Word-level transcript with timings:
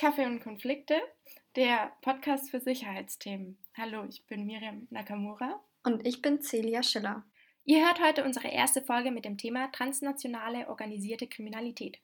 Kaffee 0.00 0.24
und 0.24 0.40
Konflikte, 0.40 0.98
der 1.56 1.92
Podcast 2.00 2.50
für 2.50 2.58
Sicherheitsthemen. 2.58 3.58
Hallo, 3.76 4.06
ich 4.08 4.26
bin 4.26 4.46
Miriam 4.46 4.88
Nakamura. 4.88 5.60
Und 5.84 6.06
ich 6.06 6.22
bin 6.22 6.40
Celia 6.40 6.82
Schiller. 6.82 7.22
Ihr 7.66 7.84
hört 7.84 8.02
heute 8.02 8.24
unsere 8.24 8.48
erste 8.48 8.80
Folge 8.80 9.10
mit 9.10 9.26
dem 9.26 9.36
Thema 9.36 9.70
transnationale 9.72 10.70
organisierte 10.70 11.26
Kriminalität. 11.26 11.98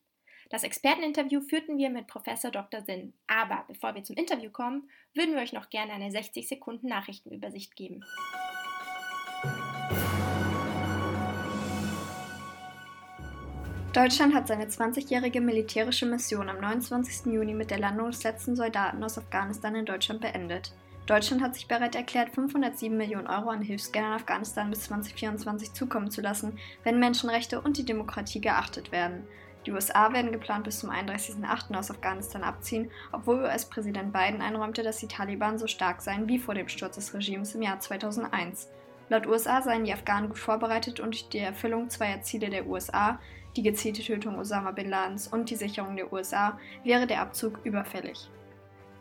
Das 0.50 0.62
Experteninterview 0.62 1.40
führten 1.40 1.78
wir 1.78 1.88
mit 1.88 2.06
Professor 2.06 2.50
Dr. 2.50 2.82
Sinn. 2.82 3.14
Aber 3.28 3.64
bevor 3.66 3.94
wir 3.94 4.04
zum 4.04 4.16
Interview 4.16 4.50
kommen, 4.50 4.90
würden 5.14 5.34
wir 5.34 5.40
euch 5.40 5.54
noch 5.54 5.70
gerne 5.70 5.94
eine 5.94 6.10
60 6.10 6.46
Sekunden 6.46 6.88
Nachrichtenübersicht 6.88 7.76
geben. 7.76 8.04
Deutschland 13.96 14.34
hat 14.34 14.46
seine 14.46 14.66
20-jährige 14.66 15.40
militärische 15.40 16.04
Mission 16.04 16.50
am 16.50 16.60
29. 16.60 17.32
Juni 17.32 17.54
mit 17.54 17.70
der 17.70 17.78
Landung 17.78 18.10
des 18.10 18.24
letzten 18.24 18.54
Soldaten 18.54 19.02
aus 19.02 19.16
Afghanistan 19.16 19.74
in 19.74 19.86
Deutschland 19.86 20.20
beendet. 20.20 20.74
Deutschland 21.06 21.42
hat 21.42 21.54
sich 21.54 21.66
bereit 21.66 21.94
erklärt, 21.94 22.34
507 22.34 22.94
Millionen 22.94 23.26
Euro 23.26 23.48
an 23.48 23.62
Hilfsgeldern 23.62 24.12
Afghanistan 24.12 24.68
bis 24.68 24.82
2024 24.82 25.72
zukommen 25.72 26.10
zu 26.10 26.20
lassen, 26.20 26.58
wenn 26.84 27.00
Menschenrechte 27.00 27.58
und 27.58 27.78
die 27.78 27.86
Demokratie 27.86 28.42
geachtet 28.42 28.92
werden. 28.92 29.26
Die 29.64 29.72
USA 29.72 30.12
werden 30.12 30.30
geplant 30.30 30.64
bis 30.64 30.80
zum 30.80 30.90
31.08. 30.90 31.74
aus 31.74 31.90
Afghanistan 31.90 32.42
abziehen, 32.42 32.90
obwohl 33.12 33.44
US-Präsident 33.44 34.12
Biden 34.12 34.42
einräumte, 34.42 34.82
dass 34.82 34.98
die 34.98 35.08
Taliban 35.08 35.56
so 35.56 35.66
stark 35.66 36.02
seien 36.02 36.28
wie 36.28 36.38
vor 36.38 36.54
dem 36.54 36.68
Sturz 36.68 36.96
des 36.96 37.14
Regimes 37.14 37.54
im 37.54 37.62
Jahr 37.62 37.80
2001. 37.80 38.68
Laut 39.08 39.26
USA 39.26 39.62
seien 39.62 39.84
die 39.84 39.92
Afghanen 39.94 40.28
gut 40.28 40.38
vorbereitet 40.38 41.00
und 41.00 41.14
durch 41.14 41.28
die 41.30 41.38
Erfüllung 41.38 41.88
zweier 41.88 42.20
Ziele 42.22 42.50
der 42.50 42.66
USA, 42.66 43.20
die 43.56 43.62
gezielte 43.62 44.02
Tötung 44.02 44.38
Osama 44.38 44.70
bin 44.70 44.90
Ladens 44.90 45.28
und 45.28 45.50
die 45.50 45.56
Sicherung 45.56 45.96
der 45.96 46.12
USA 46.12 46.58
wäre 46.84 47.06
der 47.06 47.20
Abzug 47.20 47.60
überfällig. 47.64 48.30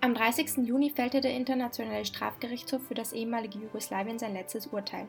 Am 0.01 0.13
30. 0.13 0.67
Juni 0.67 0.91
fällte 0.91 1.19
der 1.19 1.33
Internationale 1.33 2.05
Strafgerichtshof 2.05 2.81
für 2.87 2.93
das 2.93 3.11
ehemalige 3.11 3.59
Jugoslawien 3.59 4.19
sein 4.19 4.33
letztes 4.33 4.67
Urteil. 4.67 5.07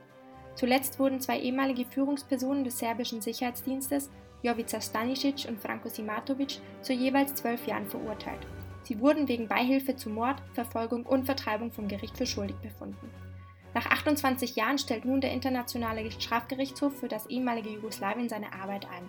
Zuletzt 0.54 0.98
wurden 0.98 1.20
zwei 1.20 1.38
ehemalige 1.38 1.84
Führungspersonen 1.84 2.64
des 2.64 2.78
serbischen 2.78 3.20
Sicherheitsdienstes, 3.20 4.10
Jovica 4.42 4.80
Stanisic 4.80 5.46
und 5.48 5.60
Franko 5.60 5.88
Simatovic, 5.88 6.60
zu 6.80 6.92
jeweils 6.92 7.34
zwölf 7.34 7.66
Jahren 7.66 7.86
verurteilt. 7.86 8.46
Sie 8.84 8.98
wurden 9.00 9.28
wegen 9.28 9.48
Beihilfe 9.48 9.96
zu 9.96 10.08
Mord, 10.08 10.40
Verfolgung 10.54 11.04
und 11.04 11.26
Vertreibung 11.26 11.72
vom 11.72 11.88
Gericht 11.88 12.16
für 12.16 12.26
schuldig 12.26 12.56
befunden. 12.56 13.10
Nach 13.74 13.84
28 13.84 14.56
Jahren 14.56 14.78
stellt 14.78 15.04
nun 15.04 15.20
der 15.20 15.32
Internationale 15.32 16.10
Strafgerichtshof 16.10 16.98
für 16.98 17.08
das 17.08 17.26
ehemalige 17.26 17.68
Jugoslawien 17.68 18.30
seine 18.30 18.52
Arbeit 18.54 18.86
ein. 18.86 19.06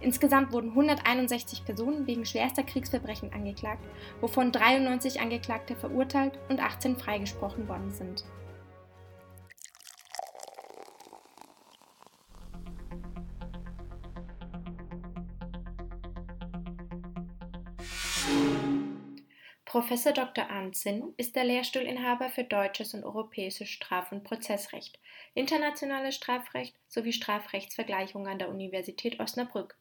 Insgesamt 0.00 0.52
wurden 0.52 0.70
161 0.70 1.64
Personen 1.64 2.06
wegen 2.06 2.24
schwerster 2.24 2.62
Kriegsverbrechen 2.62 3.32
angeklagt, 3.32 3.84
wovon 4.20 4.52
93 4.52 5.20
Angeklagte 5.20 5.74
verurteilt 5.74 6.38
und 6.48 6.60
18 6.60 6.96
freigesprochen 6.96 7.68
worden 7.68 7.90
sind. 7.90 8.24
Professor 19.64 20.12
Dr. 20.12 20.48
Arndt 20.48 20.76
Zinn 20.76 21.12
ist 21.18 21.36
der 21.36 21.44
Lehrstuhlinhaber 21.44 22.30
für 22.30 22.42
deutsches 22.42 22.94
und 22.94 23.04
europäisches 23.04 23.68
Straf- 23.68 24.12
und 24.12 24.24
Prozessrecht, 24.24 24.98
internationales 25.34 26.14
Strafrecht 26.14 26.74
sowie 26.88 27.12
Strafrechtsvergleichung 27.12 28.26
an 28.26 28.38
der 28.38 28.48
Universität 28.48 29.20
Osnabrück. 29.20 29.76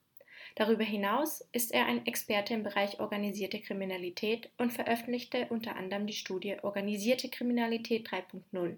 Darüber 0.58 0.83
hinaus 0.83 1.45
ist 1.52 1.72
er 1.72 1.85
ein 1.85 2.07
Experte 2.07 2.56
im 2.56 2.63
Bereich 2.63 3.00
organisierte 3.00 3.62
Kriminalität 3.62 4.50
und 4.57 4.73
veröffentlichte 4.73 5.45
unter 5.51 5.75
anderem 5.75 6.07
die 6.07 6.13
Studie 6.13 6.57
Organisierte 6.63 7.29
Kriminalität 7.29 8.09
3.0. 8.09 8.78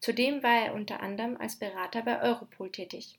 Zudem 0.00 0.42
war 0.42 0.66
er 0.66 0.74
unter 0.74 1.00
anderem 1.00 1.38
als 1.38 1.56
Berater 1.56 2.02
bei 2.02 2.20
Europol 2.20 2.70
tätig. 2.70 3.18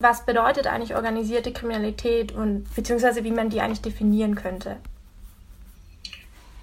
Was 0.00 0.26
bedeutet 0.26 0.66
eigentlich 0.66 0.94
organisierte 0.94 1.50
Kriminalität 1.50 2.32
und 2.32 2.66
beziehungsweise 2.76 3.24
wie 3.24 3.30
man 3.30 3.48
die 3.48 3.62
eigentlich 3.62 3.80
definieren 3.80 4.34
könnte? 4.34 4.78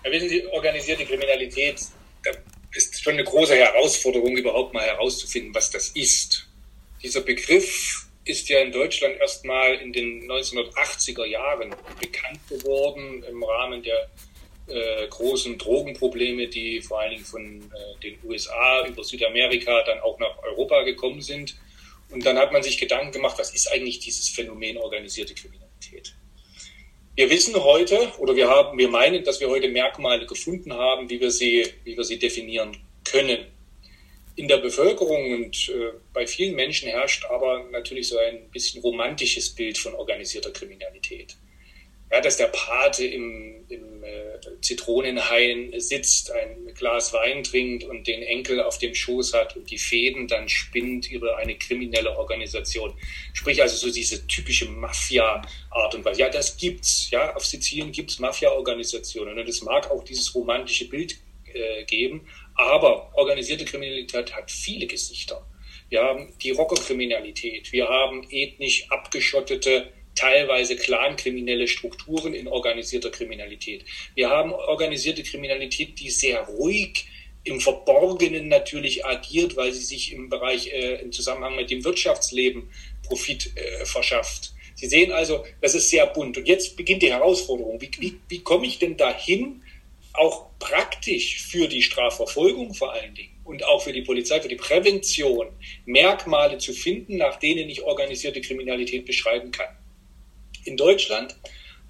Ja, 0.03 0.11
wissen 0.11 0.29
Sie, 0.29 0.45
organisierte 0.45 1.07
Kriminalität 1.07 1.81
ist 2.73 3.01
schon 3.01 3.13
eine 3.13 3.23
große 3.23 3.55
Herausforderung, 3.55 4.37
überhaupt 4.37 4.75
mal 4.75 4.83
herauszufinden, 4.83 5.55
was 5.55 5.71
das 5.71 5.89
ist. 5.95 6.47
Dieser 7.01 7.21
Begriff 7.21 8.10
ist 8.25 8.49
ja 8.49 8.59
in 8.59 8.71
Deutschland 8.71 9.19
erstmal 9.19 9.75
in 9.75 9.91
den 9.93 10.29
1980er 10.29 11.25
Jahren 11.25 11.73
bekannt 11.99 12.39
geworden 12.47 13.23
im 13.29 13.43
Rahmen 13.43 13.81
der 13.81 14.09
äh, 14.67 15.07
großen 15.07 15.57
Drogenprobleme, 15.57 16.47
die 16.47 16.81
vor 16.81 17.01
allen 17.01 17.11
Dingen 17.11 17.25
von 17.25 17.61
äh, 17.61 17.99
den 18.01 18.19
USA 18.23 18.85
über 18.87 19.03
Südamerika 19.03 19.83
dann 19.83 19.99
auch 20.01 20.19
nach 20.19 20.37
Europa 20.43 20.83
gekommen 20.83 21.21
sind. 21.21 21.55
Und 22.09 22.25
dann 22.25 22.37
hat 22.37 22.51
man 22.51 22.61
sich 22.61 22.77
Gedanken 22.77 23.11
gemacht, 23.11 23.39
was 23.39 23.53
ist 23.53 23.71
eigentlich 23.71 23.99
dieses 23.99 24.29
Phänomen 24.29 24.77
organisierte 24.77 25.33
Kriminalität? 25.33 26.13
Wir 27.15 27.29
wissen 27.29 27.55
heute 27.55 28.11
oder 28.19 28.35
wir 28.35 28.49
haben, 28.49 28.77
wir 28.77 28.87
meinen, 28.87 29.23
dass 29.23 29.39
wir 29.39 29.49
heute 29.49 29.67
Merkmale 29.67 30.25
gefunden 30.25 30.73
haben, 30.73 31.09
wie 31.09 31.19
wir 31.19 31.31
sie, 31.31 31.65
wie 31.83 31.97
wir 31.97 32.03
sie 32.03 32.19
definieren 32.19 32.77
können 33.03 33.45
in 34.35 34.47
der 34.47 34.57
Bevölkerung 34.57 35.33
und 35.33 35.69
äh, 35.69 35.91
bei 36.13 36.25
vielen 36.25 36.55
Menschen 36.55 36.89
herrscht 36.89 37.25
aber 37.25 37.65
natürlich 37.71 38.07
so 38.07 38.17
ein 38.17 38.49
bisschen 38.51 38.81
romantisches 38.81 39.49
Bild 39.49 39.77
von 39.77 39.93
organisierter 39.93 40.51
Kriminalität. 40.51 41.37
Ja, 42.11 42.19
dass 42.19 42.35
der 42.35 42.47
Pate 42.47 43.05
im, 43.05 43.63
im 43.69 44.03
äh, 44.03 44.39
Zitronenhain 44.61 45.73
sitzt, 45.77 46.29
ein 46.31 46.73
Glas 46.75 47.13
Wein 47.13 47.43
trinkt 47.43 47.85
und 47.85 48.05
den 48.05 48.21
Enkel 48.21 48.61
auf 48.61 48.77
dem 48.79 48.93
Schoß 48.93 49.33
hat 49.33 49.55
und 49.55 49.71
die 49.71 49.77
Fäden 49.77 50.27
dann 50.27 50.49
spinnt 50.49 51.09
über 51.09 51.37
eine 51.37 51.55
kriminelle 51.55 52.17
Organisation. 52.17 52.93
Sprich 53.31 53.61
also 53.61 53.77
so 53.77 53.93
diese 53.93 54.27
typische 54.27 54.65
Mafia-Art 54.65 55.95
und 55.95 56.03
Weise. 56.03 56.19
Ja, 56.19 56.29
das 56.29 56.57
gibt's. 56.57 57.09
Ja, 57.11 57.33
auf 57.33 57.45
Sizilien 57.45 57.93
gibt's 57.93 58.19
Mafia-Organisationen 58.19 59.39
und 59.39 59.47
es 59.47 59.61
mag 59.61 59.89
auch 59.89 60.03
dieses 60.03 60.35
romantische 60.35 60.89
Bild 60.89 61.15
äh, 61.53 61.85
geben, 61.85 62.27
aber 62.61 63.11
organisierte 63.15 63.65
Kriminalität 63.65 64.35
hat 64.35 64.51
viele 64.51 64.87
Gesichter. 64.87 65.45
Wir 65.89 66.01
haben 66.01 66.33
die 66.41 66.51
Rockerkriminalität, 66.51 67.71
wir 67.71 67.89
haben 67.89 68.25
ethnisch 68.29 68.89
abgeschottete, 68.89 69.91
teilweise 70.15 70.75
clankriminelle 70.75 71.67
Strukturen 71.67 72.33
in 72.33 72.47
organisierter 72.47 73.11
Kriminalität. 73.11 73.85
Wir 74.15 74.29
haben 74.29 74.53
organisierte 74.53 75.23
Kriminalität, 75.23 75.99
die 75.99 76.09
sehr 76.09 76.41
ruhig 76.41 77.05
im 77.43 77.59
Verborgenen 77.59 78.47
natürlich 78.47 79.05
agiert, 79.05 79.55
weil 79.55 79.73
sie 79.73 79.83
sich 79.83 80.13
im 80.13 80.29
Bereich, 80.29 80.67
äh, 80.67 81.01
im 81.01 81.11
Zusammenhang 81.11 81.55
mit 81.55 81.71
dem 81.71 81.83
Wirtschaftsleben 81.83 82.69
Profit 83.03 83.51
äh, 83.55 83.85
verschafft. 83.85 84.53
Sie 84.75 84.87
sehen 84.87 85.11
also, 85.11 85.43
das 85.59 85.75
ist 85.75 85.89
sehr 85.89 86.07
bunt. 86.07 86.37
Und 86.37 86.47
jetzt 86.47 86.75
beginnt 86.77 87.01
die 87.01 87.11
Herausforderung. 87.11 87.81
Wie, 87.81 87.91
wie, 87.99 88.19
wie 88.29 88.39
komme 88.39 88.67
ich 88.67 88.79
denn 88.79 88.97
dahin, 88.97 89.63
auch 90.13 90.47
praktisch 90.59 91.41
für 91.41 91.67
die 91.67 91.81
Strafverfolgung 91.81 92.73
vor 92.73 92.93
allen 92.93 93.15
Dingen 93.15 93.31
und 93.43 93.63
auch 93.63 93.81
für 93.81 93.93
die 93.93 94.01
Polizei, 94.01 94.39
für 94.41 94.47
die 94.47 94.55
Prävention 94.55 95.47
Merkmale 95.85 96.57
zu 96.57 96.73
finden, 96.73 97.17
nach 97.17 97.37
denen 97.39 97.69
ich 97.69 97.83
organisierte 97.83 98.41
Kriminalität 98.41 99.05
beschreiben 99.05 99.51
kann. 99.51 99.75
In 100.65 100.77
Deutschland 100.77 101.35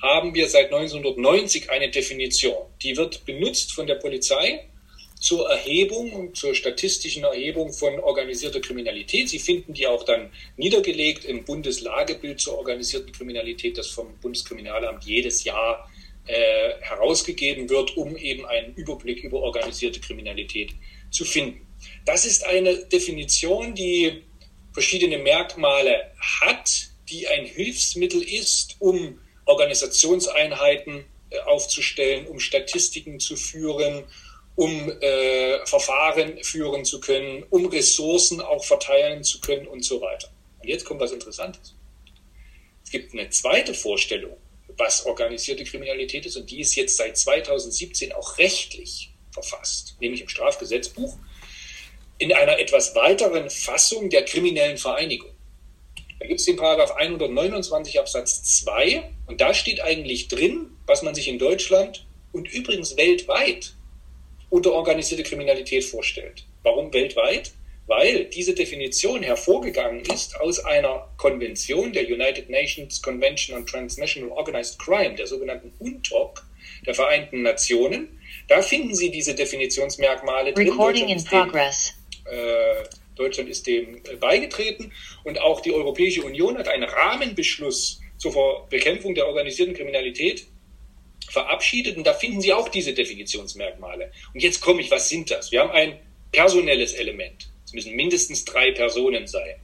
haben 0.02 0.34
wir 0.34 0.48
seit 0.48 0.66
1990 0.66 1.70
eine 1.70 1.90
Definition. 1.90 2.58
Die 2.82 2.98
wird 2.98 3.26
benutzt 3.26 3.74
von 3.74 3.86
der 3.86 3.96
Polizei 3.96 4.66
zur 5.20 5.48
Erhebung 5.52 6.14
und 6.14 6.36
zur 6.36 6.56
statistischen 6.56 7.24
Erhebung 7.24 7.72
von 7.73 8.00
organisierter 8.00 8.59
Kriminalität. 8.59 9.29
Sie 9.29 9.38
finden 9.38 9.73
die 9.73 9.85
auch 9.85 10.03
dann 10.03 10.32
niedergelegt 10.58 11.26
im 11.26 11.46
Bundeslagebild 11.46 12.41
zur 12.41 12.58
organisierten 12.58 13.12
Kriminalität, 13.12 13.78
das 13.78 13.88
vom 13.88 14.18
Bundeskriminalamt 14.20 15.03
jedes 15.03 15.44
Jahr 15.44 15.88
äh, 15.88 16.01
herausgegeben 16.26 17.70
wird, 17.70 17.97
um 17.97 18.16
eben 18.16 18.46
einen 18.46 18.73
Überblick 18.76 19.23
über 19.23 19.40
organisierte 19.40 20.00
Kriminalität 20.00 20.72
zu 21.09 21.26
finden. 21.26 21.68
Das 22.06 22.26
ist 22.26 22.46
eine 22.46 22.78
Definition, 22.85 23.76
die 23.76 24.23
verschiedene 24.73 25.18
Merkmale 25.18 26.12
hat, 26.41 26.90
die 27.09 27.28
ein 27.28 27.46
Hilfsmittel 27.46 28.22
ist, 28.22 28.78
um 28.79 29.20
Organisationseinheiten 29.46 31.03
äh, 31.29 31.40
aufzustellen, 31.40 32.28
um 32.28 32.40
Statistiken 32.40 33.20
zu 33.20 33.35
führen, 33.35 34.06
um 34.56 34.91
äh, 35.02 35.66
Verfahren 35.66 36.44
führen 36.44 36.85
zu 36.85 37.00
können, 37.00 37.44
um 37.50 37.66
Ressourcen 37.66 38.41
auch 38.41 38.64
verteilen 38.64 39.23
zu 39.23 39.41
können 39.41 39.68
und 39.68 39.84
so 39.84 40.02
weiter. 40.02 40.29
Und 40.62 40.68
jetzt 40.68 40.85
kommt 40.85 41.02
was 41.02 41.12
Interessantes. 41.12 41.76
Es 42.84 42.91
gibt 42.91 43.14
eine 43.14 43.29
zweite 43.29 43.73
Vorstellung 43.73 44.38
was 44.82 45.06
organisierte 45.06 45.64
Kriminalität 45.64 46.26
ist. 46.26 46.36
Und 46.36 46.50
die 46.50 46.60
ist 46.60 46.76
jetzt 46.76 46.98
seit 46.98 47.18
2017 47.18 48.12
auch 48.14 48.38
rechtlich 48.38 49.14
verfasst, 49.32 49.96
nämlich 50.00 50.22
im 50.22 50.28
Strafgesetzbuch, 50.28 51.18
in 52.18 52.34
einer 52.34 52.60
etwas 52.60 52.96
weiteren 52.96 53.50
Fassung 53.50 54.10
der 54.10 54.26
kriminellen 54.26 54.78
Vereinigung. 54.78 55.30
Da 56.20 56.28
gibt 56.28 56.40
es 56.40 56.46
den 56.46 56.56
Paragraph 56.56 56.92
129 56.92 58.00
Absatz 58.00 58.44
2 58.62 59.10
und 59.28 59.42
da 59.42 59.54
steht 59.54 59.82
eigentlich 59.82 60.28
drin, 60.28 60.72
was 60.86 61.02
man 61.02 61.16
sich 61.16 61.28
in 61.28 61.40
Deutschland 61.40 62.06
und 62.32 62.52
übrigens 62.52 62.98
weltweit 62.98 63.74
unter 64.50 64.74
organisierte 64.74 65.24
Kriminalität 65.24 65.84
vorstellt. 65.84 66.46
Warum 66.64 66.94
weltweit? 66.94 67.54
Weil 67.91 68.23
diese 68.23 68.53
Definition 68.53 69.22
hervorgegangen 69.22 70.05
ist 70.05 70.40
aus 70.40 70.64
einer 70.64 71.09
Konvention 71.17 71.91
der 71.91 72.08
United 72.08 72.49
Nations 72.49 73.02
Convention 73.02 73.58
on 73.58 73.66
Transnational 73.66 74.32
Organized 74.32 74.79
Crime, 74.79 75.16
der 75.16 75.28
sogenannten 75.28 75.73
UNTOC, 75.78 76.41
der 76.85 76.96
Vereinten 76.96 77.41
Nationen. 77.41 78.17
Da 78.47 78.61
finden 78.61 78.96
Sie 78.96 79.11
diese 79.11 79.35
Definitionsmerkmale 79.35 80.53
drin. 80.53 80.70
Recording 80.70 81.09
in 81.09 81.22
progress. 81.22 81.93
Äh, 82.32 82.85
Deutschland 83.16 83.49
ist 83.49 83.67
dem 83.67 83.97
äh, 83.97 84.16
beigetreten 84.16 84.94
und 85.26 85.41
auch 85.41 85.59
die 85.59 85.73
Europäische 85.73 86.23
Union 86.23 86.58
hat 86.58 86.70
einen 86.70 86.85
Rahmenbeschluss 86.85 87.99
zur 88.17 88.67
Bekämpfung 88.70 89.16
der 89.16 89.28
organisierten 89.28 89.76
Kriminalität 89.76 90.47
verabschiedet 91.29 91.97
und 91.97 92.08
da 92.08 92.14
finden 92.14 92.40
Sie 92.40 92.53
auch 92.53 92.70
diese 92.70 92.94
Definitionsmerkmale. 92.94 94.14
Und 94.34 94.41
jetzt 94.41 94.61
komme 94.61 94.79
ich, 94.79 94.90
was 94.90 95.09
sind 95.09 95.29
das? 95.29 95.52
Wir 95.52 95.59
haben 95.59 95.72
ein 95.72 95.99
personelles 96.32 96.94
Element. 96.94 97.51
Es 97.72 97.76
müssen 97.76 97.96
mindestens 97.96 98.44
drei 98.44 98.73
Personen 98.73 99.28
sein. 99.28 99.56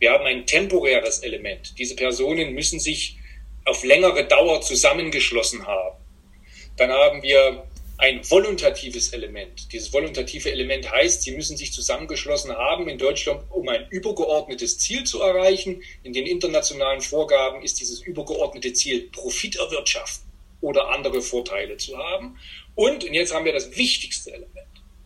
Wir 0.00 0.10
haben 0.10 0.24
ein 0.24 0.44
temporäres 0.44 1.20
Element. 1.20 1.72
Diese 1.78 1.94
Personen 1.94 2.52
müssen 2.52 2.80
sich 2.80 3.16
auf 3.64 3.84
längere 3.84 4.26
Dauer 4.26 4.60
zusammengeschlossen 4.60 5.64
haben. 5.64 5.98
Dann 6.76 6.90
haben 6.90 7.22
wir 7.22 7.62
ein 7.98 8.28
voluntatives 8.28 9.12
Element. 9.12 9.72
Dieses 9.72 9.92
voluntative 9.92 10.50
Element 10.50 10.90
heißt, 10.90 11.22
sie 11.22 11.30
müssen 11.30 11.56
sich 11.56 11.72
zusammengeschlossen 11.72 12.50
haben 12.56 12.88
in 12.88 12.98
Deutschland, 12.98 13.44
um 13.50 13.68
ein 13.68 13.86
übergeordnetes 13.90 14.80
Ziel 14.80 15.04
zu 15.04 15.22
erreichen. 15.22 15.80
In 16.02 16.12
den 16.12 16.26
internationalen 16.26 17.02
Vorgaben 17.02 17.62
ist 17.62 17.78
dieses 17.78 18.02
übergeordnete 18.02 18.72
Ziel 18.72 19.08
Profit 19.12 19.54
erwirtschaften 19.54 20.28
oder 20.60 20.88
andere 20.88 21.22
Vorteile 21.22 21.76
zu 21.76 21.96
haben. 21.96 22.36
Und, 22.74 23.04
und 23.04 23.14
jetzt 23.14 23.32
haben 23.32 23.44
wir 23.44 23.52
das 23.52 23.76
wichtigste 23.76 24.32
Element. 24.32 24.51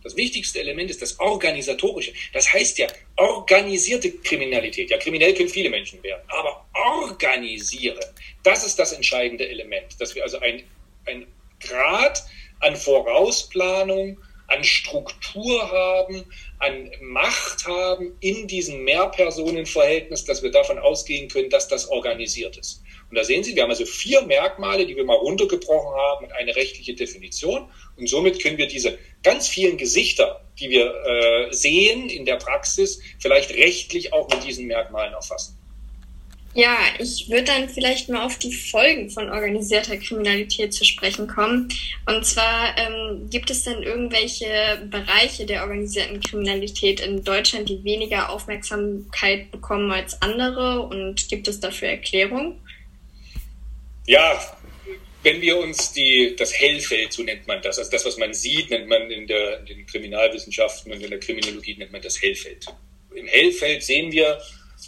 Das 0.07 0.17
wichtigste 0.17 0.61
Element 0.61 0.89
ist 0.89 1.03
das 1.03 1.19
organisatorische. 1.19 2.13
Das 2.33 2.53
heißt 2.53 2.79
ja 2.79 2.87
organisierte 3.17 4.13
Kriminalität. 4.13 4.89
Ja, 4.91 4.99
kriminell 4.99 5.35
können 5.35 5.49
viele 5.49 5.69
Menschen 5.69 6.01
werden, 6.03 6.23
aber 6.29 6.65
organisieren, 6.75 8.05
das 8.45 8.65
ist 8.65 8.79
das 8.79 8.93
entscheidende 8.93 9.49
Element, 9.49 10.01
dass 10.01 10.15
wir 10.15 10.23
also 10.23 10.39
ein, 10.39 10.63
ein 11.07 11.27
Grad 11.59 12.23
an 12.61 12.77
Vorausplanung, 12.77 14.19
an 14.49 14.65
Struktur 14.65 15.71
haben, 15.71 16.25
an 16.59 16.91
Macht 17.01 17.67
haben 17.67 18.17
in 18.21 18.47
diesem 18.47 18.85
Mehrpersonenverhältnis, 18.85 20.25
dass 20.25 20.43
wir 20.43 20.51
davon 20.51 20.79
ausgehen 20.79 21.29
können, 21.29 21.51
dass 21.51 21.69
das 21.69 21.89
organisiert 21.89 22.57
ist. 22.57 22.83
Und 23.11 23.17
da 23.17 23.25
sehen 23.25 23.45
Sie, 23.45 23.55
wir 23.55 23.63
haben 23.63 23.71
also 23.71 23.85
vier 23.85 24.23
Merkmale, 24.23 24.87
die 24.87 24.97
wir 24.97 25.05
mal 25.05 25.17
runtergebrochen 25.17 25.95
haben 25.95 26.27
und 26.27 26.33
eine 26.33 26.57
rechtliche 26.57 26.95
Definition. 26.95 27.71
Und 27.97 28.09
somit 28.09 28.43
können 28.43 28.59
wir 28.59 28.67
diese 28.67 28.99
ganz 29.23 29.49
vielen 29.49 29.77
Gesichter, 29.77 30.45
die 30.59 30.71
wir 30.71 30.93
äh, 31.05 31.53
sehen 31.53 32.09
in 32.09 32.25
der 32.25 32.37
Praxis, 32.37 33.01
vielleicht 33.21 33.51
rechtlich 33.51 34.13
auch 34.13 34.29
mit 34.29 34.45
diesen 34.45 34.67
Merkmalen 34.67 35.15
erfassen. 35.15 35.59
Ja, 36.57 36.79
ich 36.99 37.29
würde 37.29 37.45
dann 37.45 37.69
vielleicht 37.69 38.09
mal 38.09 38.25
auf 38.25 38.39
die 38.39 38.55
Folgen 38.55 39.11
von 39.11 39.29
organisierter 39.29 39.99
Kriminalität 39.99 40.73
zu 40.73 40.87
sprechen 40.87 41.27
kommen. 41.27 41.69
Und 42.07 42.25
zwar 42.25 42.75
ähm, 42.79 43.29
gibt 43.29 43.51
es 43.51 43.65
denn 43.65 43.83
irgendwelche 43.83 44.47
Bereiche 44.91 45.45
der 45.45 45.65
organisierten 45.65 46.19
Kriminalität 46.23 47.01
in 47.01 47.23
Deutschland, 47.23 47.69
die 47.69 47.85
weniger 47.85 48.31
Aufmerksamkeit 48.31 49.51
bekommen 49.51 49.93
als 49.93 50.23
andere? 50.23 50.81
Und 50.81 51.29
gibt 51.29 51.47
es 51.47 51.61
dafür 51.61 51.89
Erklärungen? 51.89 52.59
Ja, 54.07 54.41
wenn 55.25 55.43
wir 55.43 55.59
uns 55.59 55.93
die, 55.93 56.37
das 56.39 56.59
Hellfeld, 56.59 57.13
so 57.13 57.23
nennt 57.23 57.47
man 57.47 57.61
das, 57.61 57.79
also 57.79 57.91
das, 57.91 58.07
was 58.07 58.17
man 58.17 58.33
sieht, 58.33 58.71
nennt 58.71 58.89
man 58.89 59.11
in, 59.11 59.27
der, 59.27 59.61
in 59.61 59.67
den 59.67 59.87
Kriminalwissenschaften 59.87 60.91
und 60.91 61.03
in 61.03 61.11
der 61.11 61.21
Kriminologie 61.21 61.77
nennt 61.77 61.93
man 61.93 62.01
das 62.01 62.23
Hellfeld. 62.23 62.65
Im 63.15 63.27
Hellfeld 63.27 63.83
sehen 63.83 64.11
wir 64.11 64.41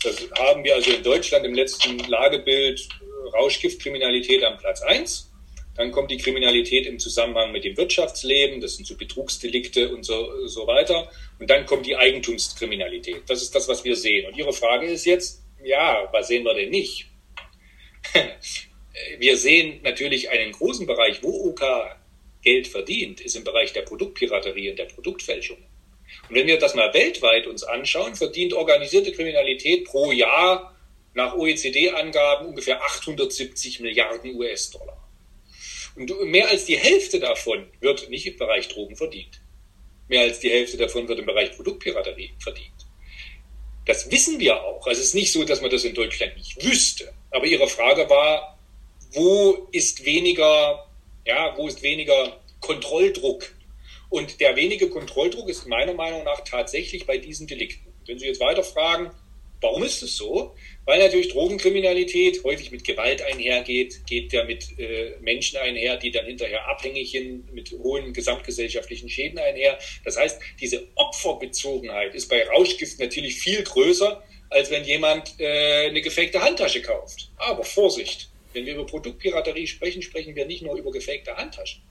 das 0.03 0.29
haben 0.39 0.65
wir 0.65 0.75
also 0.75 0.91
in 0.91 1.03
Deutschland 1.03 1.45
im 1.45 1.55
letzten 1.55 1.99
Lagebild 1.99 2.81
äh, 2.81 3.37
Rauschgiftkriminalität 3.37 4.45
am 4.45 4.59
Platz 4.59 4.83
1. 4.83 5.31
Dann 5.77 5.93
kommt 5.93 6.11
die 6.11 6.17
Kriminalität 6.17 6.87
im 6.87 6.99
Zusammenhang 6.99 7.53
mit 7.53 7.65
dem 7.65 7.77
Wirtschaftsleben, 7.77 8.61
das 8.61 8.77
sind 8.77 8.87
so 8.87 8.97
Betrugsdelikte 8.97 9.95
und 9.95 10.05
so, 10.05 10.49
so 10.49 10.67
weiter. 10.67 11.09
Und 11.39 11.49
dann 11.49 11.67
kommt 11.67 11.87
die 11.87 11.97
Eigentumskriminalität. 11.97 13.23
Das 13.29 13.43
ist 13.43 13.55
das, 13.55 13.69
was 13.69 13.85
wir 13.85 13.95
sehen. 13.95 14.27
Und 14.27 14.37
Ihre 14.37 14.53
Frage 14.53 14.87
ist 14.87 15.05
jetzt, 15.05 15.41
ja, 15.63 16.09
was 16.13 16.27
sehen 16.29 16.45
wir 16.45 16.55
denn 16.55 16.71
nicht? 16.71 17.07
wir 19.19 19.37
sehen 19.37 19.81
natürlich 19.85 20.31
einen 20.31 20.53
großen 20.53 20.87
Bereich, 20.87 21.23
wo 21.23 21.51
OK 21.51 21.63
Geld 22.43 22.67
verdient, 22.67 23.21
ist 23.21 23.37
im 23.37 23.45
Bereich 23.45 23.73
der 23.73 23.83
Produktpiraterie 23.83 24.71
und 24.71 24.79
der 24.79 24.87
Produktfälschung. 24.87 25.59
Und 26.29 26.35
wenn 26.35 26.47
wir 26.47 26.59
das 26.59 26.75
mal 26.75 26.93
weltweit 26.95 27.47
uns 27.47 27.63
anschauen, 27.63 28.15
verdient 28.15 28.53
organisierte 28.53 29.13
Kriminalität 29.13 29.85
pro 29.85 30.13
Jahr 30.13 30.75
nach 31.15 31.35
OECD-Angaben 31.35 32.49
ungefähr 32.49 32.83
870 32.83 33.81
Milliarden 33.81 34.35
US-Dollar. 34.37 35.09
Und 35.97 36.11
mehr 36.27 36.49
als 36.49 36.65
die 36.65 36.77
Hälfte 36.77 37.19
davon 37.19 37.67
wird 37.81 38.09
nicht 38.09 38.27
im 38.27 38.37
Bereich 38.37 38.69
Drogen 38.69 38.97
verdient. 38.97 39.41
Mehr 40.07 40.23
als 40.23 40.39
die 40.39 40.51
Hälfte 40.51 40.77
davon 40.77 41.09
wird 41.09 41.19
im 41.19 41.27
Bereich 41.27 41.53
Produktpiraterie 41.57 42.31
verdient. 42.39 42.87
Das 43.85 44.11
wissen 44.11 44.39
wir 44.39 44.63
auch. 44.63 44.87
Also 44.87 45.01
es 45.01 45.09
ist 45.09 45.15
nicht 45.15 45.33
so, 45.33 45.45
dass 45.45 45.61
man 45.61 45.71
das 45.71 45.85
in 45.85 45.95
Deutschland 45.95 46.37
nicht 46.37 46.63
wüsste. 46.63 47.13
Aber 47.31 47.47
Ihre 47.47 47.67
Frage 47.69 48.09
war, 48.09 48.59
wo 49.13 49.69
ist 49.73 50.05
weniger, 50.05 50.87
ja, 51.27 51.55
wo 51.57 51.67
ist 51.67 51.83
weniger 51.83 52.39
Kontrolldruck 52.61 53.51
und 54.11 54.41
der 54.41 54.57
wenige 54.57 54.89
Kontrolldruck 54.89 55.49
ist 55.49 55.67
meiner 55.67 55.95
Meinung 55.95 56.25
nach 56.25 56.43
tatsächlich 56.45 57.07
bei 57.07 57.19
diesen 57.19 57.47
Delikten. 57.47 57.93
Wenn 58.07 58.19
Sie 58.19 58.27
jetzt 58.27 58.41
weiter 58.41 58.65
fragen, 58.65 59.11
warum 59.61 59.83
ist 59.83 60.03
es 60.03 60.17
so? 60.17 60.55
Weil 60.87 61.01
natürlich 61.01 61.29
Drogenkriminalität 61.29 62.43
häufig 62.43 62.71
mit 62.71 62.85
Gewalt 62.85 63.21
einhergeht, 63.21 64.07
geht 64.07 64.33
ja 64.33 64.45
mit 64.45 64.79
äh, 64.79 65.17
Menschen 65.21 65.59
einher, 65.59 65.99
die 65.99 66.11
dann 66.11 66.25
hinterher 66.25 66.67
abhängig 66.69 67.11
sind, 67.11 67.53
mit 67.53 67.71
hohen 67.73 68.15
gesamtgesellschaftlichen 68.15 69.11
Schäden 69.11 69.39
einher. 69.39 69.79
Das 70.05 70.17
heißt, 70.17 70.41
diese 70.61 70.89
Opferbezogenheit 70.95 72.15
ist 72.15 72.29
bei 72.29 72.47
Rauschgift 72.49 72.99
natürlich 72.99 73.35
viel 73.39 73.63
größer, 73.63 74.23
als 74.49 74.71
wenn 74.71 74.85
jemand 74.85 75.39
äh, 75.39 75.89
eine 75.89 76.01
gefakte 76.01 76.41
Handtasche 76.41 76.81
kauft. 76.81 77.31
Aber 77.37 77.63
Vorsicht, 77.65 78.31
wenn 78.55 78.65
wir 78.65 78.75
über 78.75 78.87
Produktpiraterie 78.87 79.67
sprechen, 79.67 80.01
sprechen 80.01 80.35
wir 80.35 80.47
nicht 80.47 80.63
nur 80.63 80.77
über 80.77 80.91
gefakte 80.93 81.37
Handtaschen 81.37 81.83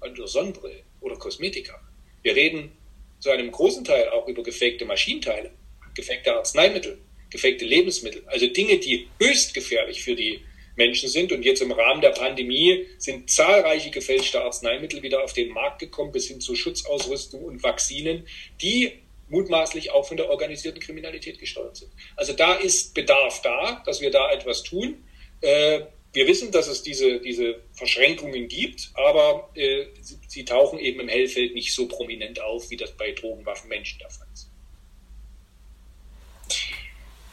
oder 0.00 0.26
Sonnenbrillen 0.26 0.82
oder 1.00 1.16
Kosmetika. 1.16 1.80
Wir 2.22 2.36
reden 2.36 2.72
zu 3.18 3.30
einem 3.30 3.50
großen 3.50 3.84
Teil 3.84 4.08
auch 4.08 4.26
über 4.28 4.42
gefakte 4.42 4.84
Maschinenteile, 4.84 5.50
gefakte 5.94 6.34
Arzneimittel, 6.34 6.98
gefakte 7.30 7.64
Lebensmittel, 7.64 8.22
also 8.26 8.46
Dinge, 8.46 8.78
die 8.78 9.08
höchst 9.18 9.54
gefährlich 9.54 10.02
für 10.02 10.14
die 10.14 10.40
Menschen 10.76 11.08
sind. 11.08 11.32
Und 11.32 11.44
jetzt 11.44 11.62
im 11.62 11.72
Rahmen 11.72 12.00
der 12.00 12.10
Pandemie 12.10 12.86
sind 12.98 13.30
zahlreiche 13.30 13.90
gefälschte 13.90 14.40
Arzneimittel 14.40 15.02
wieder 15.02 15.22
auf 15.22 15.32
den 15.32 15.52
Markt 15.52 15.80
gekommen, 15.80 16.12
bis 16.12 16.28
hin 16.28 16.40
zur 16.40 16.56
Schutzausrüstung 16.56 17.44
und 17.44 17.62
Vakzinen, 17.62 18.26
die 18.60 18.92
mutmaßlich 19.28 19.92
auch 19.92 20.06
von 20.06 20.16
der 20.16 20.28
organisierten 20.28 20.80
Kriminalität 20.80 21.38
gesteuert 21.38 21.76
sind. 21.76 21.92
Also 22.16 22.32
da 22.32 22.54
ist 22.54 22.94
Bedarf 22.94 23.42
da, 23.42 23.82
dass 23.86 24.00
wir 24.00 24.10
da 24.10 24.32
etwas 24.32 24.62
tun. 24.62 25.04
Äh, 25.40 25.82
wir 26.12 26.26
wissen, 26.26 26.50
dass 26.50 26.66
es 26.66 26.82
diese, 26.82 27.20
diese 27.20 27.60
Verschränkungen 27.72 28.48
gibt, 28.48 28.90
aber 28.94 29.50
äh, 29.54 29.86
sie, 30.00 30.18
sie, 30.26 30.44
tauchen 30.44 30.78
eben 30.78 31.00
im 31.00 31.08
Hellfeld 31.08 31.54
nicht 31.54 31.72
so 31.72 31.86
prominent 31.86 32.40
auf, 32.40 32.70
wie 32.70 32.76
das 32.76 32.90
bei 32.96 33.12
Drogenwaffen 33.12 33.68
Menschen 33.68 33.98
der 34.00 34.10
Fall 34.10 34.26
ist. 34.32 34.50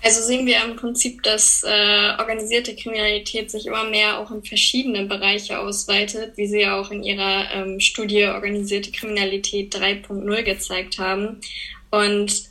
Also 0.03 0.22
sehen 0.22 0.46
wir 0.46 0.63
im 0.63 0.75
Prinzip, 0.75 1.24
dass 1.24 1.63
äh, 1.63 2.13
organisierte 2.19 2.75
Kriminalität 2.75 3.50
sich 3.50 3.65
immer 3.65 3.84
mehr 3.84 4.19
auch 4.19 4.29
in 4.31 4.43
verschiedene 4.43 5.05
Bereiche 5.05 5.60
ausweitet, 5.60 6.38
wie 6.38 6.48
Sie 6.48 6.62
ja 6.62 6.79
auch 6.79 6.91
in 6.91 7.03
Ihrer 7.03 7.51
ähm, 7.51 7.79
Studie 7.79 8.25
Organisierte 8.25 8.91
Kriminalität 8.91 9.75
3.0 9.75 10.43
gezeigt 10.43 11.00
haben. 11.00 11.41
Und 11.89 12.43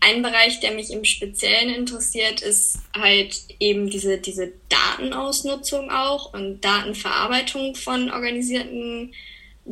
ein 0.00 0.22
Bereich, 0.22 0.60
der 0.60 0.72
mich 0.72 0.90
im 0.90 1.04
Speziellen 1.04 1.74
interessiert, 1.74 2.42
ist 2.42 2.78
halt 2.96 3.38
eben 3.58 3.88
diese, 3.90 4.18
diese 4.18 4.52
Datenausnutzung 4.68 5.90
auch 5.90 6.32
und 6.32 6.60
Datenverarbeitung 6.60 7.74
von 7.74 8.10
organisierten 8.10 9.14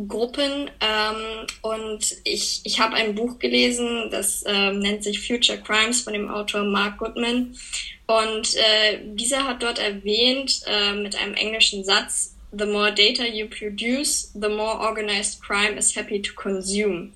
Gruppen. 0.08 0.70
Ähm, 0.80 1.46
und 1.62 2.16
ich, 2.24 2.62
ich 2.64 2.80
habe 2.80 2.96
ein 2.96 3.14
Buch 3.14 3.38
gelesen, 3.38 4.08
das 4.10 4.44
ähm, 4.46 4.80
nennt 4.80 5.04
sich 5.04 5.26
Future 5.26 5.58
Crimes 5.58 6.00
von 6.00 6.12
dem 6.12 6.28
Autor 6.28 6.64
Mark 6.64 6.98
Goodman. 6.98 7.56
Und 8.06 8.56
äh, 8.56 9.00
dieser 9.04 9.44
hat 9.44 9.62
dort 9.62 9.78
erwähnt, 9.78 10.62
äh, 10.66 10.94
mit 10.94 11.16
einem 11.16 11.34
englischen 11.34 11.84
Satz, 11.84 12.32
The 12.56 12.66
more 12.66 12.92
data 12.92 13.24
you 13.24 13.48
produce, 13.48 14.30
the 14.32 14.48
more 14.48 14.78
organized 14.78 15.42
crime 15.42 15.76
is 15.76 15.96
happy 15.96 16.22
to 16.22 16.34
consume. 16.34 17.12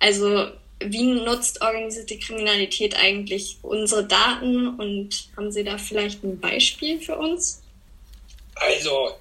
Also 0.00 0.50
wie 0.80 1.04
nutzt 1.04 1.60
organisierte 1.60 2.18
Kriminalität 2.18 2.96
eigentlich 2.96 3.58
unsere 3.62 4.04
Daten 4.04 4.78
und 4.78 5.28
haben 5.36 5.52
Sie 5.52 5.62
da 5.62 5.78
vielleicht 5.78 6.24
ein 6.24 6.40
Beispiel 6.40 7.00
für 7.00 7.16
uns? 7.16 7.62
Also, 8.54 9.14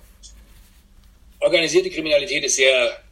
organisierte 1.40 1.90
Kriminalität 1.90 2.44
ist 2.44 2.56
sehr 2.56 3.04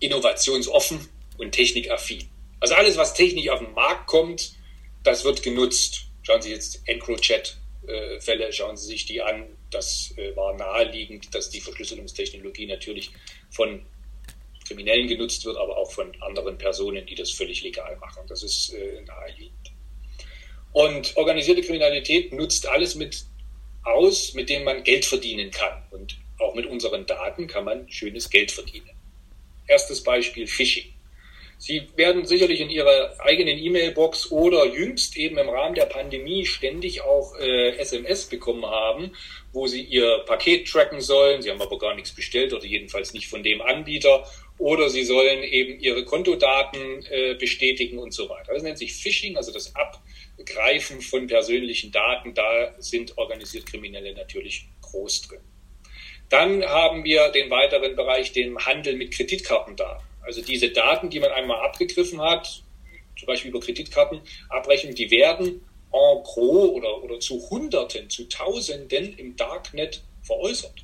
innovationsoffen 0.00 1.08
und 1.38 1.52
technikaffin. 1.52 2.28
Also 2.60 2.74
alles, 2.74 2.96
was 2.96 3.14
technisch 3.14 3.48
auf 3.48 3.60
den 3.60 3.72
Markt 3.72 4.06
kommt, 4.06 4.54
das 5.02 5.24
wird 5.24 5.42
genutzt. 5.42 6.06
Schauen 6.22 6.40
Sie 6.40 6.50
jetzt 6.50 6.80
EncroChat-Fälle, 6.86 8.52
schauen 8.52 8.76
Sie 8.76 8.86
sich 8.86 9.04
die 9.04 9.20
an. 9.20 9.46
Das 9.70 10.14
äh, 10.16 10.34
war 10.36 10.54
naheliegend, 10.54 11.34
dass 11.34 11.50
die 11.50 11.60
Verschlüsselungstechnologie 11.60 12.66
natürlich 12.66 13.10
von 13.50 13.84
Kriminellen 14.66 15.08
genutzt 15.08 15.44
wird, 15.44 15.56
aber 15.56 15.76
auch 15.76 15.92
von 15.92 16.10
anderen 16.22 16.58
Personen, 16.58 17.06
die 17.06 17.14
das 17.14 17.30
völlig 17.30 17.62
legal 17.62 17.96
machen. 17.96 18.22
Das 18.28 18.42
ist 18.42 18.72
äh, 18.74 19.02
naheliegend. 19.02 19.72
Und 20.72 21.16
organisierte 21.16 21.62
Kriminalität 21.62 22.32
nutzt 22.32 22.66
alles 22.66 22.94
mit 22.94 23.24
aus, 23.84 24.34
mit 24.34 24.48
dem 24.48 24.64
man 24.64 24.82
Geld 24.82 25.04
verdienen 25.04 25.50
kann. 25.50 25.82
Und 25.90 26.16
auch 26.38 26.54
mit 26.54 26.66
unseren 26.66 27.06
Daten 27.06 27.46
kann 27.46 27.64
man 27.64 27.88
schönes 27.90 28.28
Geld 28.28 28.50
verdienen. 28.50 28.90
Erstes 29.68 30.02
Beispiel 30.02 30.46
Phishing. 30.46 30.94
Sie 31.58 31.86
werden 31.96 32.26
sicherlich 32.26 32.60
in 32.60 32.68
Ihrer 32.68 33.14
eigenen 33.20 33.56
E-Mail-Box 33.56 34.32
oder 34.32 34.66
jüngst 34.66 35.16
eben 35.16 35.38
im 35.38 35.48
Rahmen 35.48 35.74
der 35.74 35.86
Pandemie 35.86 36.44
ständig 36.44 37.02
auch 37.02 37.38
äh, 37.38 37.76
SMS 37.78 38.26
bekommen 38.26 38.66
haben, 38.66 39.12
wo 39.52 39.66
Sie 39.66 39.82
Ihr 39.82 40.24
Paket 40.26 40.68
tracken 40.68 41.00
sollen. 41.00 41.40
Sie 41.40 41.50
haben 41.50 41.62
aber 41.62 41.78
gar 41.78 41.94
nichts 41.94 42.12
bestellt 42.14 42.52
oder 42.52 42.66
jedenfalls 42.66 43.14
nicht 43.14 43.28
von 43.28 43.42
dem 43.42 43.62
Anbieter. 43.62 44.26
Oder 44.58 44.88
Sie 44.88 45.04
sollen 45.04 45.42
eben 45.42 45.80
Ihre 45.80 46.04
Kontodaten 46.04 47.04
äh, 47.10 47.34
bestätigen 47.34 47.98
und 47.98 48.14
so 48.14 48.28
weiter. 48.28 48.54
Das 48.54 48.62
nennt 48.62 48.78
sich 48.78 48.94
Phishing, 48.94 49.36
also 49.36 49.52
das 49.52 49.72
Abgreifen 49.74 51.00
von 51.00 51.26
persönlichen 51.26 51.90
Daten. 51.90 52.34
Da 52.34 52.74
sind 52.78 53.18
organisiert 53.18 53.66
Kriminelle 53.66 54.14
natürlich 54.14 54.66
groß 54.80 55.22
drin. 55.22 55.40
Dann 56.28 56.64
haben 56.64 57.04
wir 57.04 57.30
den 57.30 57.50
weiteren 57.50 57.96
Bereich, 57.96 58.32
den 58.32 58.56
Handel 58.58 58.96
mit 58.96 59.12
Kreditkartendaten. 59.12 60.06
Also 60.22 60.40
diese 60.40 60.70
Daten, 60.70 61.10
die 61.10 61.20
man 61.20 61.32
einmal 61.32 61.60
abgegriffen 61.60 62.20
hat, 62.22 62.62
zum 63.18 63.26
Beispiel 63.26 63.50
über 63.50 63.60
Kreditkarten 63.60 64.20
abbrechen, 64.48 64.94
die 64.94 65.10
werden 65.10 65.60
en 65.92 66.22
gros 66.24 66.70
oder, 66.70 67.02
oder 67.02 67.20
zu 67.20 67.48
Hunderten, 67.50 68.10
zu 68.10 68.28
Tausenden 68.28 69.16
im 69.16 69.36
Darknet 69.36 70.02
veräußert. 70.22 70.83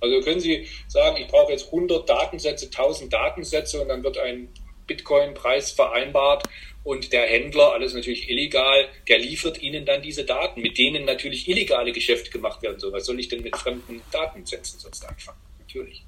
Also 0.00 0.20
können 0.20 0.40
Sie 0.40 0.66
sagen, 0.88 1.16
ich 1.20 1.26
brauche 1.26 1.52
jetzt 1.52 1.66
100 1.66 2.08
Datensätze, 2.08 2.66
1000 2.66 3.12
Datensätze 3.12 3.80
und 3.80 3.88
dann 3.88 4.02
wird 4.02 4.18
ein 4.18 4.48
Bitcoin-Preis 4.86 5.72
vereinbart 5.72 6.44
und 6.84 7.12
der 7.12 7.26
Händler, 7.26 7.72
alles 7.72 7.94
natürlich 7.94 8.30
illegal, 8.30 8.88
der 9.08 9.18
liefert 9.18 9.60
Ihnen 9.60 9.84
dann 9.84 10.02
diese 10.02 10.24
Daten, 10.24 10.62
mit 10.62 10.78
denen 10.78 11.04
natürlich 11.04 11.48
illegale 11.48 11.90
Geschäfte 11.90 12.30
gemacht 12.30 12.62
werden. 12.62 12.78
So, 12.78 12.92
was 12.92 13.06
soll 13.06 13.18
ich 13.18 13.28
denn 13.28 13.42
mit 13.42 13.56
fremden 13.56 14.00
Datensätzen 14.12 14.78
sonst 14.78 15.04
anfangen? 15.04 15.38
Natürlich. 15.58 16.04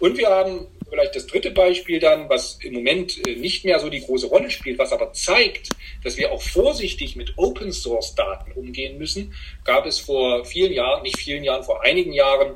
Und 0.00 0.16
wir 0.16 0.28
haben 0.28 0.68
vielleicht 0.88 1.14
das 1.14 1.26
dritte 1.26 1.50
Beispiel 1.50 2.00
dann, 2.00 2.30
was 2.30 2.58
im 2.62 2.72
Moment 2.72 3.26
äh, 3.28 3.36
nicht 3.36 3.66
mehr 3.66 3.78
so 3.78 3.90
die 3.90 4.00
große 4.00 4.26
Rolle 4.26 4.50
spielt, 4.50 4.78
was 4.78 4.92
aber 4.92 5.12
zeigt, 5.12 5.68
dass 6.02 6.16
wir 6.16 6.32
auch 6.32 6.42
vorsichtig 6.42 7.14
mit 7.14 7.34
Open 7.36 7.70
Source 7.70 8.14
Daten 8.14 8.52
umgehen 8.52 8.96
müssen, 8.96 9.34
gab 9.64 9.84
es 9.84 10.00
vor 10.00 10.46
vielen 10.46 10.72
Jahren, 10.72 11.02
nicht 11.02 11.18
vielen 11.18 11.44
Jahren, 11.44 11.62
vor 11.62 11.82
einigen 11.82 12.12
Jahren 12.12 12.54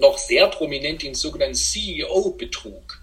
noch 0.00 0.18
sehr 0.18 0.48
prominent 0.48 1.02
den 1.02 1.14
sogenannten 1.14 1.54
CEO-Betrug. 1.54 3.00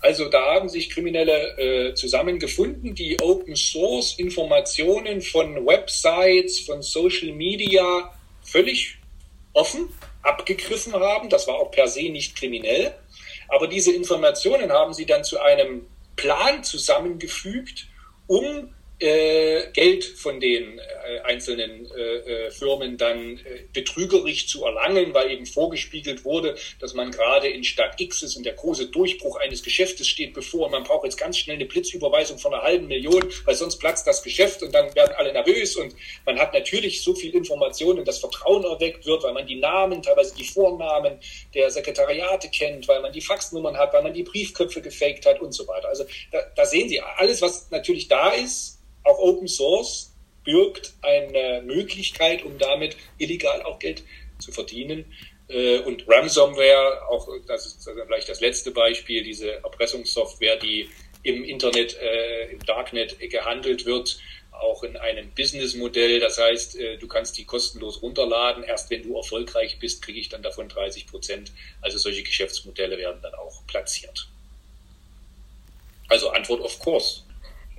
Also 0.00 0.28
da 0.28 0.54
haben 0.54 0.68
sich 0.68 0.90
Kriminelle 0.90 1.58
äh, 1.58 1.94
zusammengefunden, 1.94 2.94
die 2.94 3.18
Open 3.20 3.56
Source 3.56 4.14
Informationen 4.18 5.22
von 5.22 5.66
Websites, 5.66 6.60
von 6.60 6.82
Social 6.82 7.32
Media 7.32 8.12
völlig 8.42 8.98
offen 9.52 9.88
abgegriffen 10.22 10.92
haben. 10.92 11.28
Das 11.28 11.46
war 11.46 11.56
auch 11.56 11.70
per 11.70 11.88
se 11.88 12.08
nicht 12.10 12.36
kriminell. 12.36 12.94
Aber 13.48 13.68
diese 13.68 13.92
Informationen 13.92 14.70
haben 14.70 14.92
sie 14.92 15.06
dann 15.06 15.24
zu 15.24 15.40
einem 15.40 15.86
Plan 16.16 16.64
zusammengefügt, 16.64 17.86
um 18.26 18.74
äh, 18.98 19.70
Geld 19.72 20.04
von 20.04 20.40
den 20.40 20.78
äh, 20.78 21.20
einzelnen 21.24 21.90
äh, 21.90 22.46
äh 22.46 22.50
Firmen 22.50 22.96
dann 22.96 23.38
äh, 23.38 23.64
betrügerisch 23.72 24.48
zu 24.48 24.64
erlangen, 24.64 25.12
weil 25.12 25.30
eben 25.30 25.44
vorgespiegelt 25.44 26.24
wurde, 26.24 26.56
dass 26.80 26.94
man 26.94 27.10
gerade 27.10 27.48
in 27.48 27.62
Stadt 27.62 28.00
X 28.00 28.22
ist 28.22 28.36
und 28.36 28.46
der 28.46 28.54
große 28.54 28.86
Durchbruch 28.86 29.36
eines 29.36 29.62
Geschäftes 29.62 30.08
steht 30.08 30.32
bevor. 30.32 30.70
Man 30.70 30.84
braucht 30.84 31.04
jetzt 31.04 31.18
ganz 31.18 31.36
schnell 31.36 31.56
eine 31.56 31.66
Blitzüberweisung 31.66 32.38
von 32.38 32.54
einer 32.54 32.62
halben 32.62 32.86
Million, 32.86 33.22
weil 33.44 33.54
sonst 33.54 33.76
platzt 33.76 34.06
das 34.06 34.22
Geschäft 34.22 34.62
und 34.62 34.74
dann 34.74 34.94
werden 34.94 35.14
alle 35.16 35.32
nervös 35.32 35.76
und 35.76 35.94
man 36.24 36.38
hat 36.38 36.54
natürlich 36.54 37.02
so 37.02 37.14
viel 37.14 37.34
Informationen, 37.34 38.04
dass 38.04 38.18
Vertrauen 38.18 38.64
erweckt 38.64 39.04
wird, 39.04 39.22
weil 39.24 39.34
man 39.34 39.46
die 39.46 39.56
Namen, 39.56 40.02
teilweise 40.02 40.34
die 40.34 40.44
Vornamen 40.44 41.18
der 41.54 41.70
Sekretariate 41.70 42.48
kennt, 42.48 42.88
weil 42.88 43.02
man 43.02 43.12
die 43.12 43.20
Faxnummern 43.20 43.76
hat, 43.76 43.92
weil 43.92 44.02
man 44.02 44.14
die 44.14 44.22
Briefköpfe 44.22 44.80
gefaked 44.80 45.26
hat 45.26 45.40
und 45.40 45.52
so 45.52 45.68
weiter. 45.68 45.88
Also 45.88 46.04
da, 46.32 46.38
da 46.54 46.64
sehen 46.64 46.88
Sie 46.88 47.00
alles, 47.00 47.42
was 47.42 47.70
natürlich 47.70 48.08
da 48.08 48.30
ist, 48.30 48.76
auch 49.06 49.18
Open 49.18 49.48
Source 49.48 50.12
birgt 50.44 50.94
eine 51.02 51.62
Möglichkeit, 51.62 52.44
um 52.44 52.58
damit 52.58 52.96
illegal 53.18 53.62
auch 53.62 53.78
Geld 53.78 54.02
zu 54.38 54.52
verdienen. 54.52 55.04
Äh, 55.48 55.80
und 55.80 56.04
Ransomware, 56.08 57.08
auch 57.08 57.28
das 57.46 57.66
ist 57.66 57.90
vielleicht 58.06 58.28
das 58.28 58.40
letzte 58.40 58.70
Beispiel, 58.70 59.22
diese 59.22 59.52
Erpressungssoftware, 59.62 60.56
die 60.56 60.88
im 61.22 61.44
Internet, 61.44 61.96
äh, 61.98 62.50
im 62.52 62.64
Darknet 62.64 63.18
gehandelt 63.18 63.84
wird, 63.84 64.18
auch 64.52 64.82
in 64.84 64.96
einem 64.96 65.30
Businessmodell. 65.32 66.20
Das 66.20 66.38
heißt, 66.38 66.78
äh, 66.78 66.96
du 66.98 67.08
kannst 67.08 67.36
die 67.36 67.44
kostenlos 67.44 68.02
runterladen. 68.02 68.62
Erst 68.62 68.90
wenn 68.90 69.02
du 69.02 69.16
erfolgreich 69.16 69.78
bist, 69.78 70.02
kriege 70.02 70.20
ich 70.20 70.28
dann 70.28 70.42
davon 70.42 70.68
30 70.68 71.06
Prozent. 71.06 71.52
Also 71.82 71.98
solche 71.98 72.22
Geschäftsmodelle 72.22 72.96
werden 72.96 73.20
dann 73.22 73.34
auch 73.34 73.66
platziert. 73.66 74.28
Also 76.08 76.30
Antwort 76.30 76.60
of 76.60 76.78
course. 76.78 77.22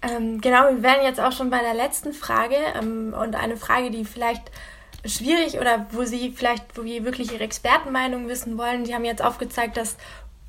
Ähm, 0.01 0.41
genau, 0.41 0.69
wir 0.69 0.83
wären 0.83 1.03
jetzt 1.03 1.19
auch 1.19 1.31
schon 1.31 1.49
bei 1.49 1.59
der 1.59 1.73
letzten 1.73 2.13
Frage 2.13 2.55
ähm, 2.79 3.15
und 3.19 3.35
eine 3.35 3.57
Frage, 3.57 3.89
die 3.89 4.05
vielleicht 4.05 4.51
schwierig 5.05 5.59
oder 5.59 5.87
wo 5.91 6.03
Sie 6.03 6.31
vielleicht, 6.35 6.77
wo 6.77 6.83
wir 6.83 7.03
wirklich 7.03 7.31
Ihre 7.33 7.43
Expertenmeinung 7.43 8.27
wissen 8.27 8.57
wollen. 8.57 8.85
Sie 8.85 8.93
haben 8.93 9.05
jetzt 9.05 9.23
aufgezeigt, 9.23 9.77
dass 9.77 9.97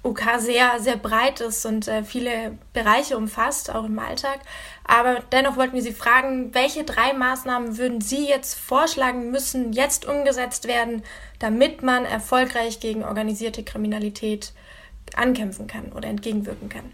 UK 0.05 0.39
sehr, 0.39 0.79
sehr 0.79 0.97
breit 0.97 1.41
ist 1.41 1.67
und 1.67 1.89
äh, 1.89 2.05
viele 2.05 2.57
Bereiche 2.73 3.17
umfasst, 3.17 3.75
auch 3.75 3.85
im 3.85 3.99
Alltag. 3.99 4.41
Aber 4.85 5.21
dennoch 5.33 5.57
wollten 5.57 5.75
wir 5.75 5.83
Sie 5.83 5.93
fragen, 5.93 6.55
welche 6.55 6.85
drei 6.85 7.13
Maßnahmen 7.13 7.79
würden 7.79 8.01
Sie 8.01 8.29
jetzt 8.29 8.55
vorschlagen 8.55 9.31
müssen, 9.31 9.73
jetzt 9.73 10.07
umgesetzt 10.07 10.69
werden, 10.69 11.03
damit 11.39 11.83
man 11.83 12.05
erfolgreich 12.05 12.81
gegen 12.81 13.05
organisierte 13.05 13.65
Kriminalität 13.65 14.53
ankämpfen 15.17 15.67
kann 15.67 15.93
oder 15.93 16.09
entgegenwirken 16.09 16.69
kann? 16.69 16.93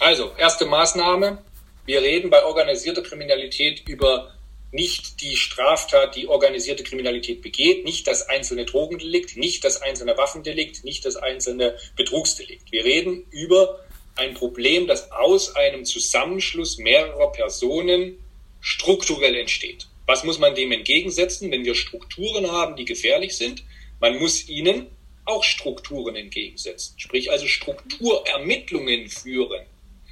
Also, 0.00 0.32
erste 0.38 0.64
Maßnahme. 0.64 1.44
Wir 1.84 2.00
reden 2.00 2.30
bei 2.30 2.42
organisierter 2.42 3.02
Kriminalität 3.02 3.86
über 3.86 4.32
nicht 4.72 5.20
die 5.20 5.36
Straftat, 5.36 6.16
die 6.16 6.26
organisierte 6.26 6.82
Kriminalität 6.84 7.42
begeht, 7.42 7.84
nicht 7.84 8.06
das 8.06 8.26
einzelne 8.26 8.64
Drogendelikt, 8.64 9.36
nicht 9.36 9.62
das 9.62 9.82
einzelne 9.82 10.16
Waffendelikt, 10.16 10.84
nicht 10.84 11.04
das 11.04 11.16
einzelne 11.16 11.76
Betrugsdelikt. 11.96 12.72
Wir 12.72 12.82
reden 12.82 13.26
über 13.30 13.80
ein 14.16 14.32
Problem, 14.32 14.86
das 14.86 15.12
aus 15.12 15.54
einem 15.54 15.84
Zusammenschluss 15.84 16.78
mehrerer 16.78 17.30
Personen 17.32 18.24
strukturell 18.62 19.36
entsteht. 19.36 19.86
Was 20.06 20.24
muss 20.24 20.38
man 20.38 20.54
dem 20.54 20.72
entgegensetzen, 20.72 21.50
wenn 21.50 21.66
wir 21.66 21.74
Strukturen 21.74 22.50
haben, 22.50 22.74
die 22.74 22.86
gefährlich 22.86 23.36
sind? 23.36 23.64
Man 24.00 24.18
muss 24.18 24.48
ihnen 24.48 24.86
auch 25.26 25.44
Strukturen 25.44 26.16
entgegensetzen, 26.16 26.98
sprich 26.98 27.30
also 27.30 27.46
Strukturermittlungen 27.46 29.10
führen 29.10 29.66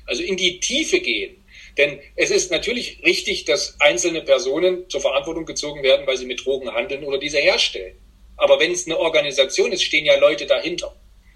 also 0.08 0.22
in 0.22 0.36
die 0.36 0.58
Tiefe 0.60 1.00
gehen. 1.00 1.44
Denn 1.76 2.00
es 2.16 2.30
ist 2.30 2.50
natürlich 2.50 3.00
richtig, 3.04 3.44
dass 3.44 3.80
einzelne 3.80 4.22
Personen 4.22 4.88
zur 4.90 5.00
Verantwortung 5.00 5.46
gezogen 5.46 5.82
werden, 5.82 6.06
weil 6.06 6.16
sie 6.16 6.26
mit 6.26 6.44
Drogen 6.44 6.72
handeln 6.72 7.04
oder 7.04 7.18
diese 7.18 7.38
herstellen. 7.38 7.96
Aber 8.36 8.58
wenn 8.58 8.72
es 8.72 8.86
eine 8.86 8.98
Organisation 8.98 9.70
ist, 9.70 9.84
stehen 9.84 10.04
ja 10.04 10.18
Leute 10.18 10.46
dahinter. 10.46 10.94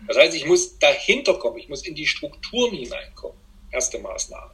Das 0.09 0.17
heißt, 0.17 0.35
ich 0.35 0.47
muss 0.47 0.79
dahinter 0.79 1.35
kommen, 1.35 1.59
ich 1.59 1.69
muss 1.69 1.87
in 1.87 1.95
die 1.95 2.07
Strukturen 2.07 2.75
hineinkommen. 2.75 3.39
Erste 3.71 3.99
Maßnahme. 3.99 4.51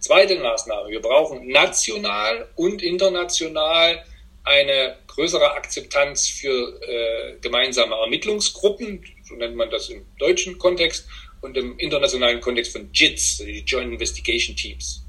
Zweite 0.00 0.36
Maßnahme, 0.36 0.90
wir 0.90 1.00
brauchen 1.00 1.46
national 1.48 2.48
und 2.56 2.82
international 2.82 4.04
eine 4.44 4.96
größere 5.06 5.52
Akzeptanz 5.52 6.28
für 6.28 6.80
äh, 6.82 7.38
gemeinsame 7.40 7.94
Ermittlungsgruppen, 7.94 9.04
so 9.24 9.34
nennt 9.34 9.56
man 9.56 9.70
das 9.70 9.88
im 9.88 10.06
deutschen 10.18 10.58
Kontext, 10.58 11.06
und 11.40 11.56
im 11.56 11.78
internationalen 11.78 12.40
Kontext 12.40 12.72
von 12.72 12.90
JITs, 12.92 13.38
die 13.38 13.60
Joint 13.60 13.92
Investigation 13.92 14.56
Teams. 14.56 15.04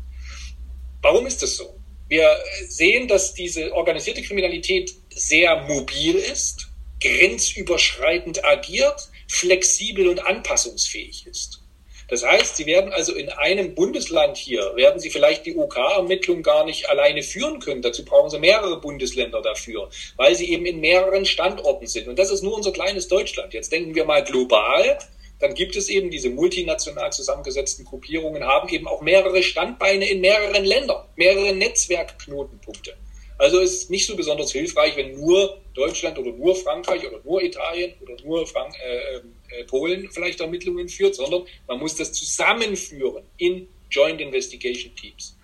Warum 1.02 1.26
ist 1.26 1.42
das 1.42 1.56
so? 1.56 1.76
Wir 2.08 2.38
sehen, 2.68 3.08
dass 3.08 3.34
diese 3.34 3.74
organisierte 3.74 4.22
Kriminalität 4.22 4.94
sehr 5.14 5.62
mobil 5.64 6.16
ist, 6.16 6.68
grenzüberschreitend 7.02 8.44
agiert, 8.44 9.10
flexibel 9.28 10.08
und 10.08 10.26
anpassungsfähig 10.26 11.28
ist. 11.28 11.62
Das 12.10 12.26
heißt, 12.26 12.56
Sie 12.58 12.66
werden 12.66 12.92
also 12.92 13.14
in 13.14 13.30
einem 13.30 13.76
Bundesland 13.76 14.36
hier, 14.36 14.76
werden 14.76 15.00
Sie 15.00 15.12
vielleicht 15.12 15.46
die 15.46 15.56
OK-Ermittlung 15.56 16.42
gar 16.42 16.66
nicht 16.66 16.90
alleine 16.90 17.22
führen 17.22 17.60
können. 17.60 17.84
Dazu 17.84 18.04
brauchen 18.04 18.32
Sie 18.32 18.40
mehrere 18.40 18.82
Bundesländer 18.82 19.42
dafür, 19.42 19.90
weil 20.18 20.34
sie 20.34 20.52
eben 20.52 20.66
in 20.66 20.80
mehreren 20.80 21.26
Standorten 21.26 21.86
sind. 21.86 22.08
Und 22.08 22.18
das 22.18 22.32
ist 22.32 22.42
nur 22.42 22.56
unser 22.56 22.72
kleines 22.72 23.08
Deutschland. 23.08 23.54
Jetzt 23.54 23.72
denken 23.72 23.94
wir 23.94 24.06
mal 24.06 24.24
global. 24.24 24.98
Dann 25.40 25.54
gibt 25.54 25.76
es 25.76 25.90
eben 25.90 26.12
diese 26.12 26.30
multinational 26.30 27.12
zusammengesetzten 27.12 27.86
Gruppierungen, 27.86 28.44
haben 28.44 28.68
eben 28.70 28.88
auch 28.88 29.02
mehrere 29.02 29.42
Standbeine 29.42 30.10
in 30.10 30.22
mehreren 30.22 30.66
Ländern, 30.66 31.06
mehrere 31.16 31.54
Netzwerkknotenpunkte. 31.54 32.96
Also 33.38 33.60
ist 33.60 33.90
nicht 33.90 34.06
so 34.06 34.18
besonders 34.18 34.52
hilfreich, 34.52 34.98
wenn 34.98 35.16
nur 35.16 35.62
Deutschland 35.74 36.20
oder 36.20 36.32
nur 36.34 36.58
Frankreich 36.58 37.08
oder 37.08 37.22
nur 37.24 37.42
Italien 37.42 37.94
oder 38.02 38.22
nur 38.22 38.46
Frank 38.46 38.76
äh, 38.86 39.22
äh, 39.58 39.64
Polen 39.64 40.12
vielleicht 40.12 40.42
Ermittlungen 40.42 40.90
führt, 40.90 41.16
sondern 41.16 41.46
man 41.66 41.80
muss 41.80 41.96
das 41.96 42.12
zusammenführen 42.12 43.24
in 43.38 43.70
Joint 43.90 44.20
Investigation 44.20 44.94
Teams. 44.94 45.38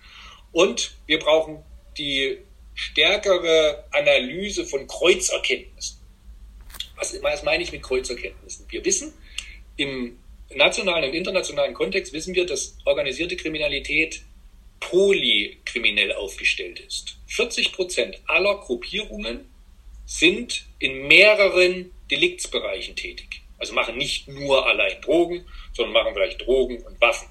Und 0.52 0.94
wir 1.06 1.18
brauchen 1.18 1.64
die 1.96 2.38
stärkere 2.74 3.84
Analyse 3.92 4.66
von 4.66 4.86
Kreuzerkenntnissen. 4.86 5.96
Was, 6.96 7.22
was 7.22 7.42
meine 7.44 7.62
ich 7.62 7.72
mit 7.72 7.82
Kreuzerkenntnissen? 7.82 8.66
Wir 8.68 8.84
wissen, 8.84 9.14
im 9.76 10.18
nationalen 10.54 11.10
und 11.10 11.14
internationalen 11.14 11.74
Kontext 11.74 12.12
wissen 12.12 12.34
wir, 12.34 12.46
dass 12.46 12.76
organisierte 12.84 13.36
Kriminalität 13.36 14.22
polykriminell 14.80 16.12
aufgestellt 16.12 16.80
ist. 16.80 17.18
40 17.26 17.72
Prozent 17.72 18.20
aller 18.26 18.56
Gruppierungen 18.58 19.50
sind 20.04 20.66
in 20.78 21.08
mehreren 21.08 21.92
Deliktsbereichen 22.10 22.94
tätig. 22.94 23.42
Also 23.58 23.74
machen 23.74 23.96
nicht 23.96 24.28
nur 24.28 24.66
allein 24.66 25.00
Drogen, 25.00 25.44
sondern 25.72 25.94
machen 25.94 26.14
vielleicht 26.14 26.46
Drogen 26.46 26.78
und 26.82 27.00
Waffen, 27.00 27.28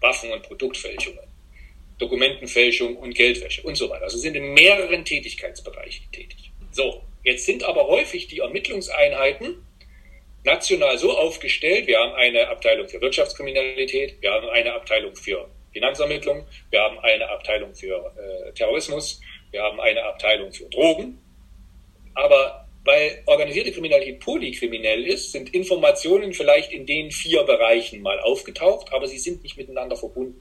Waffen 0.00 0.32
und 0.32 0.42
Produktfälschungen, 0.42 1.20
Dokumentenfälschung 1.98 2.96
und 2.96 3.14
Geldwäsche 3.14 3.62
und 3.62 3.76
so 3.76 3.88
weiter. 3.88 4.04
Also 4.04 4.18
sind 4.18 4.34
in 4.34 4.52
mehreren 4.52 5.04
Tätigkeitsbereichen 5.04 6.10
tätig. 6.12 6.50
So, 6.72 7.02
jetzt 7.22 7.46
sind 7.46 7.62
aber 7.62 7.86
häufig 7.86 8.26
die 8.26 8.40
Ermittlungseinheiten 8.40 9.54
national 10.46 10.96
so 10.96 11.10
aufgestellt, 11.18 11.86
wir 11.86 11.98
haben 11.98 12.14
eine 12.14 12.48
Abteilung 12.48 12.88
für 12.88 13.00
Wirtschaftskriminalität, 13.00 14.16
wir 14.22 14.30
haben 14.30 14.48
eine 14.48 14.72
Abteilung 14.72 15.14
für 15.14 15.50
Finanzermittlung, 15.72 16.46
wir 16.70 16.80
haben 16.80 16.98
eine 17.00 17.28
Abteilung 17.28 17.74
für 17.74 18.14
äh, 18.16 18.52
Terrorismus, 18.52 19.20
wir 19.50 19.62
haben 19.62 19.78
eine 19.80 20.02
Abteilung 20.04 20.52
für 20.52 20.64
Drogen. 20.70 21.18
Aber 22.14 22.66
weil 22.84 23.22
organisierte 23.26 23.72
Kriminalität 23.72 24.20
polykriminell 24.20 25.04
ist, 25.06 25.32
sind 25.32 25.52
Informationen 25.52 26.32
vielleicht 26.32 26.70
in 26.72 26.86
den 26.86 27.10
vier 27.10 27.42
Bereichen 27.42 28.00
mal 28.00 28.20
aufgetaucht, 28.20 28.92
aber 28.92 29.08
sie 29.08 29.18
sind 29.18 29.42
nicht 29.42 29.56
miteinander 29.56 29.96
verbunden. 29.96 30.40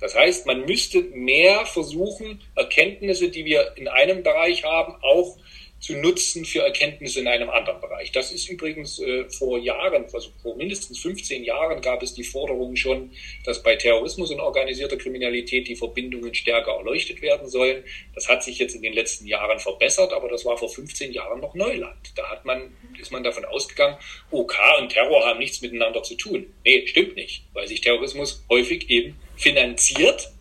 Das 0.00 0.14
heißt, 0.14 0.46
man 0.46 0.66
müsste 0.66 1.00
mehr 1.02 1.64
versuchen, 1.64 2.42
Erkenntnisse, 2.56 3.30
die 3.30 3.44
wir 3.44 3.72
in 3.76 3.88
einem 3.88 4.22
Bereich 4.22 4.64
haben, 4.64 4.96
auch 5.02 5.38
zu 5.86 5.94
nutzen 5.94 6.44
für 6.44 6.62
Erkenntnisse 6.62 7.20
in 7.20 7.28
einem 7.28 7.48
anderen 7.48 7.80
Bereich. 7.80 8.10
Das 8.10 8.32
ist 8.32 8.48
übrigens 8.48 8.98
äh, 8.98 9.28
vor 9.28 9.58
Jahren, 9.58 10.04
also 10.12 10.30
vor 10.42 10.56
mindestens 10.56 10.98
15 10.98 11.44
Jahren 11.44 11.80
gab 11.80 12.02
es 12.02 12.12
die 12.12 12.24
Forderung 12.24 12.74
schon, 12.74 13.12
dass 13.44 13.62
bei 13.62 13.76
Terrorismus 13.76 14.32
und 14.32 14.40
organisierter 14.40 14.96
Kriminalität 14.96 15.68
die 15.68 15.76
Verbindungen 15.76 16.34
stärker 16.34 16.72
erleuchtet 16.72 17.22
werden 17.22 17.48
sollen. 17.48 17.84
Das 18.16 18.28
hat 18.28 18.42
sich 18.42 18.58
jetzt 18.58 18.74
in 18.74 18.82
den 18.82 18.94
letzten 18.94 19.28
Jahren 19.28 19.60
verbessert, 19.60 20.12
aber 20.12 20.28
das 20.28 20.44
war 20.44 20.58
vor 20.58 20.68
15 20.68 21.12
Jahren 21.12 21.40
noch 21.40 21.54
Neuland. 21.54 22.12
Da 22.16 22.30
hat 22.30 22.44
man, 22.44 22.72
ist 23.00 23.12
man 23.12 23.22
davon 23.22 23.44
ausgegangen, 23.44 23.96
OK 24.32 24.56
und 24.80 24.90
Terror 24.90 25.24
haben 25.24 25.38
nichts 25.38 25.62
miteinander 25.62 26.02
zu 26.02 26.16
tun. 26.16 26.52
Nee, 26.64 26.84
stimmt 26.88 27.14
nicht, 27.14 27.44
weil 27.52 27.68
sich 27.68 27.80
Terrorismus 27.80 28.44
häufig 28.50 28.90
eben 28.90 29.16
finanziert 29.36 30.32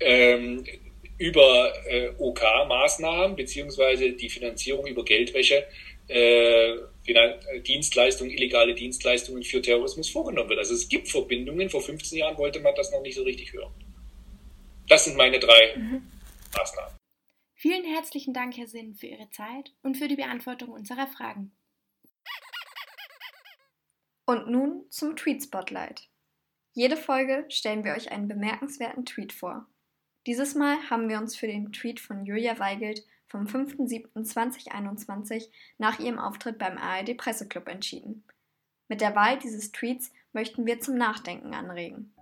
ähm, 0.00 0.64
über 1.18 1.72
äh, 1.86 2.10
OK-Maßnahmen 2.18 3.36
beziehungsweise 3.36 4.12
die 4.12 4.28
Finanzierung 4.28 4.86
über 4.86 5.04
Geldwäsche 5.04 5.66
äh, 6.08 6.76
Dienstleistungen, 7.66 8.32
illegale 8.32 8.74
Dienstleistungen 8.74 9.42
für 9.42 9.62
Terrorismus 9.62 10.10
vorgenommen 10.10 10.50
wird. 10.50 10.58
Also 10.58 10.74
es 10.74 10.88
gibt 10.88 11.08
Verbindungen. 11.08 11.70
Vor 11.70 11.80
15 11.80 12.18
Jahren 12.18 12.36
wollte 12.38 12.60
man 12.60 12.74
das 12.74 12.90
noch 12.92 13.02
nicht 13.02 13.14
so 13.14 13.22
richtig 13.22 13.52
hören. 13.52 13.72
Das 14.88 15.04
sind 15.04 15.16
meine 15.16 15.38
drei 15.38 15.76
mhm. 15.76 16.10
Maßnahmen. 16.56 16.96
Vielen 17.54 17.84
herzlichen 17.84 18.34
Dank, 18.34 18.56
Herr 18.56 18.68
Sinn, 18.68 18.94
für 18.94 19.06
Ihre 19.06 19.30
Zeit 19.30 19.72
und 19.82 19.96
für 19.96 20.08
die 20.08 20.16
Beantwortung 20.16 20.70
unserer 20.70 21.06
Fragen. 21.06 21.56
Und 24.26 24.50
nun 24.50 24.84
zum 24.90 25.16
Tweet 25.16 25.42
Spotlight. 25.42 26.08
Jede 26.74 26.96
Folge 26.96 27.46
stellen 27.48 27.84
wir 27.84 27.94
euch 27.94 28.10
einen 28.10 28.28
bemerkenswerten 28.28 29.06
Tweet 29.06 29.32
vor. 29.32 29.66
Dieses 30.26 30.56
Mal 30.56 30.76
haben 30.90 31.08
wir 31.08 31.18
uns 31.18 31.36
für 31.36 31.46
den 31.46 31.70
Tweet 31.70 32.00
von 32.00 32.24
Julia 32.24 32.58
Weigelt 32.58 33.04
vom 33.28 33.44
5.7.2021 33.44 35.50
nach 35.78 36.00
ihrem 36.00 36.18
Auftritt 36.18 36.58
beim 36.58 36.78
ARD 36.78 37.16
Presseclub 37.16 37.68
entschieden. 37.68 38.24
Mit 38.88 39.00
der 39.00 39.14
Wahl 39.14 39.38
dieses 39.38 39.70
Tweets 39.70 40.10
möchten 40.32 40.66
wir 40.66 40.80
zum 40.80 40.96
Nachdenken 40.96 41.54
anregen. 41.54 42.12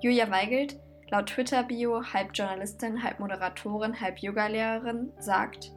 Julia 0.00 0.30
Weigelt, 0.30 0.80
laut 1.10 1.26
Twitter-Bio 1.26 2.14
halb 2.14 2.30
Journalistin, 2.32 3.02
halb 3.02 3.20
Moderatorin, 3.20 4.00
halb 4.00 4.20
Yogalehrerin, 4.20 5.12
sagt: 5.18 5.70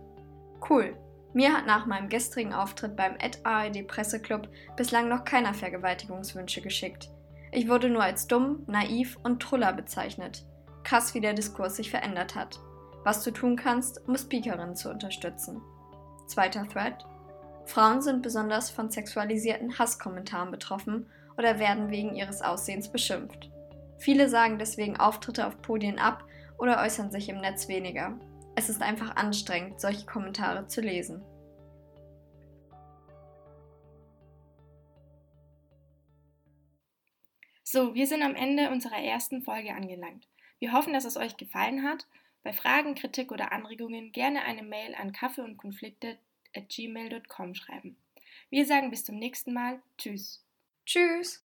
Cool, 0.70 0.96
mir 1.34 1.52
hat 1.52 1.66
nach 1.66 1.86
meinem 1.86 2.08
gestrigen 2.08 2.54
Auftritt 2.54 2.96
beim 2.96 3.18
ARD 3.44 3.86
Presseclub 3.88 4.48
bislang 4.78 5.10
noch 5.10 5.26
keiner 5.26 5.54
Vergewaltigungswünsche 5.54 6.62
geschickt. 6.62 7.10
Ich 7.52 7.68
wurde 7.68 7.90
nur 7.90 8.04
als 8.04 8.28
dumm, 8.28 8.64
naiv 8.68 9.18
und 9.24 9.42
Truller 9.42 9.74
bezeichnet. 9.74 10.46
Krass, 10.84 11.14
wie 11.14 11.22
der 11.22 11.34
Diskurs 11.34 11.76
sich 11.76 11.90
verändert 11.90 12.36
hat. 12.36 12.60
Was 13.04 13.24
du 13.24 13.32
tun 13.32 13.56
kannst, 13.56 14.08
um 14.08 14.16
Speakerinnen 14.16 14.76
zu 14.76 14.90
unterstützen. 14.90 15.62
Zweiter 16.28 16.68
Thread. 16.68 17.06
Frauen 17.66 18.02
sind 18.02 18.22
besonders 18.22 18.70
von 18.70 18.90
sexualisierten 18.90 19.78
Hasskommentaren 19.78 20.52
betroffen 20.52 21.08
oder 21.38 21.60
werden 21.60 21.90
wegen 21.90 22.16
ihres 22.16 22.42
Aussehens 22.42 22.92
beschimpft. 22.92 23.50
Viele 23.98 24.30
sagen 24.30 24.58
deswegen 24.58 24.98
Auftritte 24.98 25.46
auf 25.46 25.62
Podien 25.62 26.00
ab 26.00 26.24
oder 26.58 26.82
äußern 26.82 27.12
sich 27.12 27.30
im 27.30 27.38
Netz 27.38 27.68
weniger. 27.68 28.20
Es 28.56 28.70
ist 28.70 28.82
einfach 28.82 29.16
anstrengend, 29.16 29.80
solche 29.80 30.06
Kommentare 30.06 30.68
zu 30.68 30.82
lesen. 30.82 31.24
So, 37.64 37.94
wir 37.94 38.06
sind 38.06 38.22
am 38.22 38.36
Ende 38.36 38.70
unserer 38.70 39.02
ersten 39.02 39.44
Folge 39.44 39.74
angelangt. 39.74 40.28
Wir 40.62 40.72
hoffen, 40.74 40.94
dass 40.94 41.06
es 41.06 41.18
euch 41.18 41.38
gefallen 41.38 41.82
hat. 41.84 42.06
Bei 42.44 42.54
Fragen, 42.54 42.94
Kritik 42.94 43.32
oder 43.32 43.52
Anregungen 43.52 44.12
gerne 44.12 44.44
eine 44.44 44.62
Mail 44.62 44.94
an 44.94 45.12
kaffeeundkonflikte.gmail.com 45.12 47.56
schreiben. 47.56 47.98
Wir 48.52 48.68
sagen 48.68 48.92
bis 48.92 49.04
zum 49.04 49.18
nächsten 49.18 49.54
Mal. 49.54 49.82
Tschüss. 49.98 50.46
Tschüss. 50.86 51.44